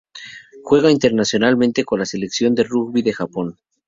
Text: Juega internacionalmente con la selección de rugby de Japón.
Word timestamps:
Juega 0.63 0.89
internacionalmente 0.89 1.83
con 1.83 1.99
la 1.99 2.05
selección 2.05 2.55
de 2.55 2.63
rugby 2.63 3.03
de 3.03 3.13
Japón. 3.13 3.59